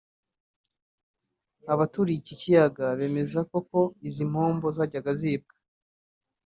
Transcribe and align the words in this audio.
Abaturiye 1.73 2.19
iki 2.21 2.35
kiyaga 2.41 2.85
bemeza 2.99 3.39
ko 3.41 3.47
koko 3.67 3.79
izi 4.07 4.23
mpombo 4.31 4.67
zajyaga 4.77 5.11
zibwa 5.19 5.53